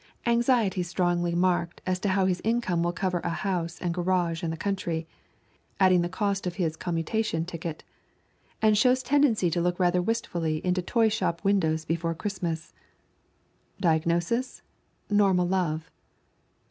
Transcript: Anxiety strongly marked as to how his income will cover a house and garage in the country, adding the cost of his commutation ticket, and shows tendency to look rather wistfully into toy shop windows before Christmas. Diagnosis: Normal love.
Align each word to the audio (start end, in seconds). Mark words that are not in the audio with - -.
Anxiety 0.25 0.81
strongly 0.81 1.35
marked 1.35 1.79
as 1.85 1.99
to 1.99 2.09
how 2.09 2.25
his 2.25 2.41
income 2.43 2.81
will 2.81 2.91
cover 2.91 3.19
a 3.23 3.29
house 3.29 3.79
and 3.79 3.93
garage 3.93 4.41
in 4.43 4.49
the 4.49 4.57
country, 4.57 5.05
adding 5.79 6.01
the 6.01 6.09
cost 6.09 6.47
of 6.47 6.55
his 6.55 6.75
commutation 6.75 7.45
ticket, 7.45 7.83
and 8.63 8.75
shows 8.75 9.03
tendency 9.03 9.51
to 9.51 9.61
look 9.61 9.79
rather 9.79 10.01
wistfully 10.01 10.57
into 10.65 10.81
toy 10.81 11.07
shop 11.07 11.43
windows 11.43 11.85
before 11.85 12.15
Christmas. 12.15 12.73
Diagnosis: 13.79 14.63
Normal 15.07 15.47
love. 15.47 15.91